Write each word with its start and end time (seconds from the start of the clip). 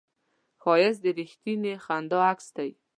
ښایست 0.61 1.01
د 1.03 1.07
رښتینې 1.19 1.73
خندا 1.85 2.19
عکس 2.31 2.47
دی 2.57 2.69